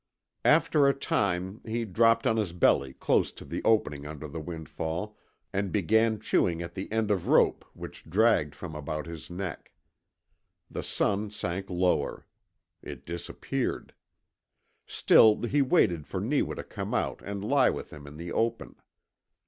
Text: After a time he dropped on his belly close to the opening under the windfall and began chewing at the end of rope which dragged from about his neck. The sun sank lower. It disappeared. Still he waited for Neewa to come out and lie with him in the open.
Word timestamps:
After 0.45 0.87
a 0.87 0.95
time 0.95 1.61
he 1.63 1.85
dropped 1.85 2.25
on 2.25 2.37
his 2.37 2.53
belly 2.53 2.93
close 2.93 3.31
to 3.33 3.45
the 3.45 3.61
opening 3.63 4.07
under 4.07 4.27
the 4.27 4.41
windfall 4.41 5.15
and 5.53 5.71
began 5.71 6.19
chewing 6.19 6.59
at 6.63 6.73
the 6.73 6.91
end 6.91 7.11
of 7.11 7.27
rope 7.27 7.63
which 7.75 8.05
dragged 8.09 8.55
from 8.55 8.73
about 8.73 9.05
his 9.05 9.29
neck. 9.29 9.71
The 10.71 10.81
sun 10.81 11.29
sank 11.29 11.69
lower. 11.69 12.25
It 12.81 13.05
disappeared. 13.05 13.93
Still 14.87 15.43
he 15.43 15.61
waited 15.61 16.07
for 16.07 16.19
Neewa 16.19 16.55
to 16.55 16.63
come 16.63 16.95
out 16.95 17.21
and 17.21 17.45
lie 17.45 17.69
with 17.69 17.93
him 17.93 18.07
in 18.07 18.17
the 18.17 18.31
open. 18.31 18.77